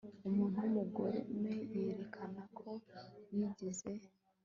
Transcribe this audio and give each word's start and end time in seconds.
umuntu 0.27 0.57
w'umugome 0.63 1.53
yerekana 1.73 2.41
ko 2.57 2.69
yigize 3.35 3.91